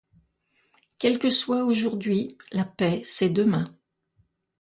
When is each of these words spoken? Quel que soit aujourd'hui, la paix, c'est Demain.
Quel 0.97 1.19
que 1.19 1.29
soit 1.29 1.63
aujourd'hui, 1.63 2.35
la 2.51 2.65
paix, 2.65 3.03
c'est 3.05 3.29
Demain. 3.29 3.67